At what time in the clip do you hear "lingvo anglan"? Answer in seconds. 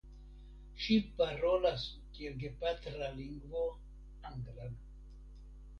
3.21-4.79